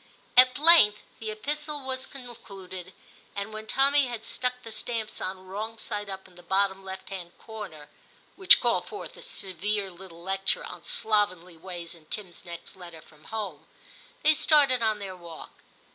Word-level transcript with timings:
At 0.35 0.57
length 0.57 0.97
the 1.19 1.29
epistle 1.29 1.81
was 1.85 2.07
concluded, 2.07 2.91
and 3.35 3.53
when 3.53 3.67
Tommy 3.67 4.07
had 4.07 4.25
stuck 4.25 4.63
the 4.63 4.71
stamps 4.71 5.21
on 5.21 5.45
wrong 5.47 5.77
side 5.77 6.09
up 6.09 6.27
in 6.27 6.33
the 6.33 6.41
bottom 6.41 6.83
left 6.83 7.09
hand 7.09 7.37
corner 7.37 7.87
(which 8.35 8.63
126 8.63 8.63
TIM 8.63 8.63
CHAP. 8.63 8.63
called 9.53 9.55
forth 9.55 9.63
a 9.63 9.67
severe 9.67 9.91
little 9.91 10.23
lecture 10.23 10.63
on 10.65 10.81
slovenly 10.81 11.55
ways 11.55 11.93
in 11.93 12.07
Tim's 12.07 12.43
next 12.43 12.75
letter 12.75 13.03
from 13.03 13.25
home) 13.25 13.67
they 14.23 14.33
started 14.33 14.81
on 14.81 14.97
their 14.97 15.15
walk. 15.15 15.51